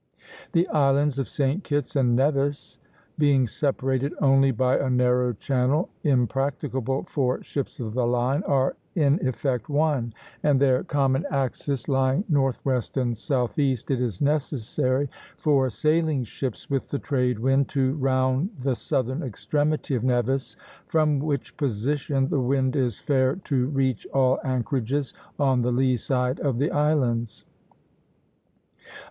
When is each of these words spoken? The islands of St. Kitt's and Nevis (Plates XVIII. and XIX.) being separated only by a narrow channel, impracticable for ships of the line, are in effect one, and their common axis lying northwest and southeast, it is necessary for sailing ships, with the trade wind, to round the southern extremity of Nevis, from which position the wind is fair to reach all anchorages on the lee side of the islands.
The 0.53 0.67
islands 0.69 1.19
of 1.19 1.27
St. 1.27 1.63
Kitt's 1.63 1.95
and 1.95 2.15
Nevis 2.15 2.79
(Plates 2.79 2.81
XVIII. 2.81 2.85
and 2.87 2.89
XIX.) 2.89 3.19
being 3.19 3.47
separated 3.47 4.13
only 4.19 4.49
by 4.49 4.79
a 4.79 4.89
narrow 4.89 5.31
channel, 5.33 5.89
impracticable 6.03 7.03
for 7.07 7.43
ships 7.43 7.79
of 7.79 7.93
the 7.93 8.07
line, 8.07 8.41
are 8.47 8.75
in 8.95 9.19
effect 9.27 9.69
one, 9.69 10.15
and 10.41 10.59
their 10.59 10.83
common 10.83 11.23
axis 11.29 11.87
lying 11.87 12.23
northwest 12.29 12.97
and 12.97 13.15
southeast, 13.15 13.91
it 13.91 14.01
is 14.01 14.23
necessary 14.23 15.07
for 15.37 15.69
sailing 15.69 16.23
ships, 16.23 16.67
with 16.67 16.89
the 16.89 16.97
trade 16.97 17.37
wind, 17.37 17.69
to 17.69 17.93
round 17.97 18.49
the 18.59 18.75
southern 18.75 19.21
extremity 19.21 19.93
of 19.93 20.03
Nevis, 20.03 20.55
from 20.87 21.19
which 21.19 21.55
position 21.57 22.27
the 22.27 22.41
wind 22.41 22.75
is 22.75 22.97
fair 22.97 23.35
to 23.43 23.67
reach 23.67 24.07
all 24.11 24.39
anchorages 24.43 25.13
on 25.37 25.61
the 25.61 25.71
lee 25.71 25.95
side 25.95 26.39
of 26.39 26.57
the 26.57 26.71
islands. 26.71 27.45